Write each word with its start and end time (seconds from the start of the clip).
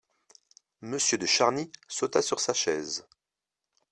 Monsieur 0.81 1.19
de 1.19 1.27
Charny 1.27 1.71
sauta 1.87 2.23
sur 2.23 2.39
sa 2.39 2.55
chaise. 2.55 3.05